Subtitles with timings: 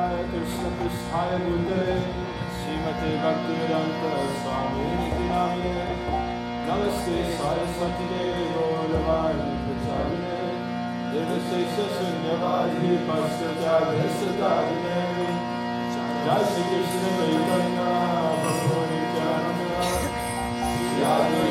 [0.00, 1.94] प्रेमानंदाय कृष्ण कृष्णाय भूतले
[2.56, 4.04] श्रीमते भक्तिवेदांत
[4.36, 5.88] स्वामी की नामिने
[6.68, 10.38] नमस्ते सरस्वती देवी गौरवाणी प्रचारिणे
[11.10, 15.02] निर्विशेष शून्यवादी पश्चाचार्यसदारिणे
[16.24, 17.80] जय श्री कृष्ण चैतन्य
[18.40, 19.62] प्रभु Nityanand
[20.80, 21.49] Shri Advaita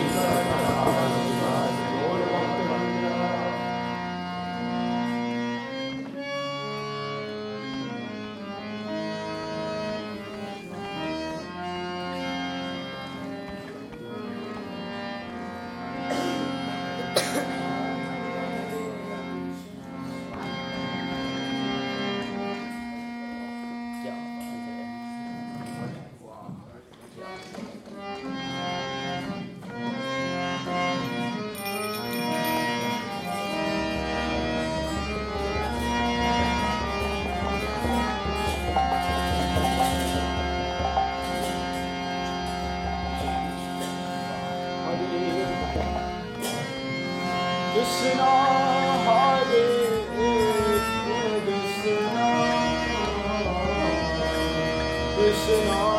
[55.30, 55.89] listen on.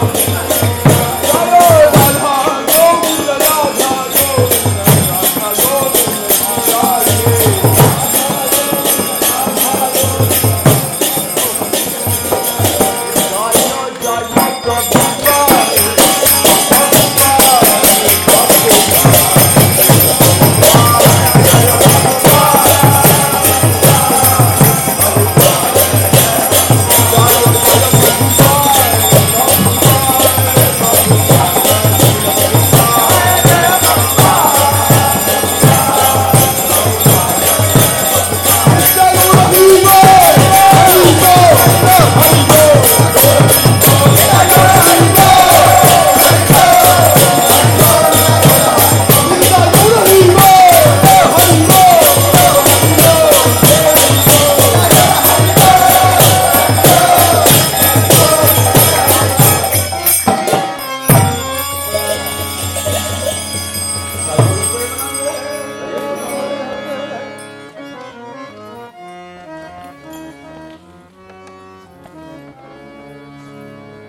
[0.00, 0.39] Thank.